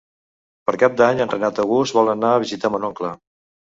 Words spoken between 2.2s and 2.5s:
a